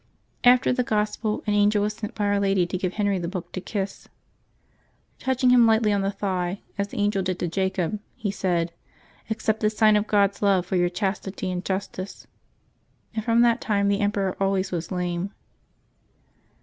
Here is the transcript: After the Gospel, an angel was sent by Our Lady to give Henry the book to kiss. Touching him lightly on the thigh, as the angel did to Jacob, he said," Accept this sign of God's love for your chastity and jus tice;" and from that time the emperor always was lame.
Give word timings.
After 0.43 0.73
the 0.73 0.81
Gospel, 0.81 1.43
an 1.45 1.53
angel 1.53 1.83
was 1.83 1.93
sent 1.93 2.15
by 2.15 2.25
Our 2.25 2.39
Lady 2.39 2.65
to 2.65 2.75
give 2.79 2.93
Henry 2.93 3.19
the 3.19 3.27
book 3.27 3.51
to 3.51 3.61
kiss. 3.61 4.07
Touching 5.19 5.51
him 5.51 5.67
lightly 5.67 5.93
on 5.93 6.01
the 6.01 6.09
thigh, 6.09 6.61
as 6.75 6.87
the 6.87 6.97
angel 6.97 7.21
did 7.21 7.37
to 7.37 7.47
Jacob, 7.47 7.99
he 8.15 8.31
said," 8.31 8.73
Accept 9.29 9.59
this 9.59 9.77
sign 9.77 9.95
of 9.95 10.07
God's 10.07 10.41
love 10.41 10.65
for 10.65 10.75
your 10.75 10.89
chastity 10.89 11.51
and 11.51 11.63
jus 11.63 11.85
tice;" 11.85 12.25
and 13.13 13.23
from 13.23 13.41
that 13.43 13.61
time 13.61 13.89
the 13.89 13.99
emperor 14.01 14.35
always 14.39 14.71
was 14.71 14.91
lame. 14.91 15.33